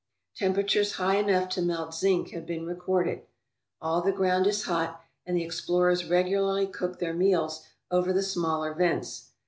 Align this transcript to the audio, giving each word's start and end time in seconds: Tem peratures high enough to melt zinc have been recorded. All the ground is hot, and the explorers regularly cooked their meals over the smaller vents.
Tem 0.35 0.51
peratures 0.55 0.93
high 0.93 1.17
enough 1.17 1.47
to 1.49 1.61
melt 1.61 1.93
zinc 1.93 2.31
have 2.31 2.47
been 2.47 2.65
recorded. 2.65 3.21
All 3.79 4.01
the 4.01 4.11
ground 4.11 4.47
is 4.47 4.63
hot, 4.63 4.99
and 5.27 5.37
the 5.37 5.43
explorers 5.43 6.09
regularly 6.09 6.65
cooked 6.65 6.99
their 6.99 7.13
meals 7.13 7.61
over 7.91 8.11
the 8.11 8.23
smaller 8.23 8.73
vents. 8.73 9.29